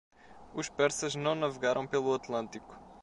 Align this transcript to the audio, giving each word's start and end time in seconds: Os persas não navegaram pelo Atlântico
Os 0.55 0.67
persas 0.67 1.13
não 1.13 1.35
navegaram 1.35 1.85
pelo 1.85 2.11
Atlântico 2.15 2.75